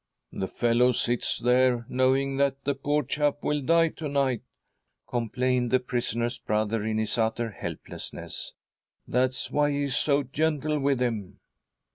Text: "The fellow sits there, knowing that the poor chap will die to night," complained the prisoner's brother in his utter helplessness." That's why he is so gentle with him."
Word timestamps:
"The 0.31 0.47
fellow 0.47 0.93
sits 0.93 1.37
there, 1.37 1.85
knowing 1.87 2.37
that 2.37 2.63
the 2.63 2.73
poor 2.73 3.03
chap 3.03 3.43
will 3.43 3.61
die 3.61 3.89
to 3.89 4.09
night," 4.09 4.41
complained 5.07 5.69
the 5.69 5.79
prisoner's 5.79 6.39
brother 6.39 6.83
in 6.83 6.97
his 6.97 7.19
utter 7.19 7.51
helplessness." 7.51 8.53
That's 9.07 9.51
why 9.51 9.69
he 9.69 9.83
is 9.83 9.95
so 9.95 10.23
gentle 10.23 10.79
with 10.79 10.99
him." 10.99 11.37